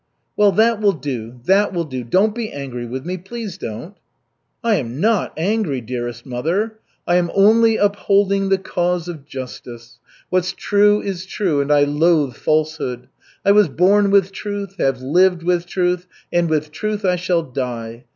"Well, 0.35 0.51
that 0.53 0.81
will 0.81 0.93
do, 0.93 1.41
that 1.45 1.73
will 1.73 1.83
do. 1.83 2.03
Don't 2.03 2.33
be 2.33 2.51
angry 2.51 2.87
with 2.87 3.05
me, 3.05 3.17
please 3.19 3.59
don't!" 3.59 3.95
"I 4.63 4.77
am 4.77 4.99
not 4.99 5.31
angry, 5.37 5.79
dearest 5.79 6.25
mother, 6.25 6.79
I 7.05 7.17
am 7.17 7.29
only 7.35 7.77
upholding 7.77 8.49
the 8.49 8.57
cause 8.57 9.07
of 9.07 9.25
justice. 9.27 9.99
What's 10.31 10.53
true 10.53 11.03
is 11.03 11.27
true 11.27 11.61
and 11.61 11.71
I 11.71 11.83
loathe 11.83 12.33
falsehood. 12.35 13.09
I 13.45 13.51
was 13.51 13.69
born 13.69 14.09
with 14.09 14.31
truth, 14.31 14.75
have 14.79 15.03
lived 15.03 15.43
with 15.43 15.67
truth, 15.67 16.07
and 16.33 16.49
with 16.49 16.71
truth 16.71 17.05
I 17.05 17.15
shall 17.15 17.43
die. 17.43 18.05